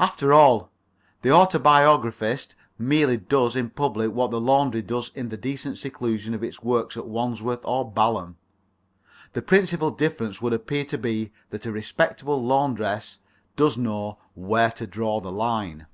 After 0.00 0.32
all, 0.32 0.70
the 1.20 1.28
autobiographist 1.30 2.54
merely 2.78 3.18
does 3.18 3.54
in 3.54 3.68
public 3.68 4.10
what 4.12 4.30
the 4.30 4.40
laundry 4.40 4.80
does 4.80 5.10
in 5.14 5.28
the 5.28 5.36
decent 5.36 5.76
seclusion 5.76 6.32
of 6.32 6.42
its 6.42 6.62
works 6.62 6.96
at 6.96 7.04
Wandsworth 7.06 7.60
or 7.64 7.92
Balham. 7.92 8.36
The 9.34 9.42
principal 9.42 9.90
difference 9.90 10.40
would 10.40 10.54
appear 10.54 10.86
to 10.86 10.96
be 10.96 11.30
that 11.50 11.66
a 11.66 11.72
respectable 11.72 12.42
laundress 12.42 13.18
does 13.54 13.76
know 13.76 14.16
where 14.34 14.70
to 14.70 14.86
draw 14.86 15.20
the 15.20 15.30
line. 15.30 15.86